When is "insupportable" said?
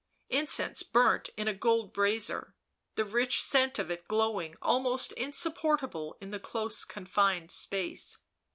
5.11-6.17